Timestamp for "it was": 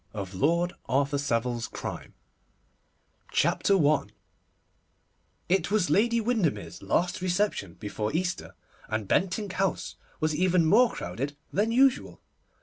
5.49-5.89